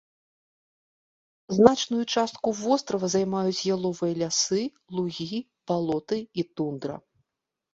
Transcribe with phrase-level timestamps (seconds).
[1.57, 4.61] Значную частку вострава займаюць яловыя лясы,
[5.01, 5.39] лугі,
[5.73, 6.95] балоты і тундра.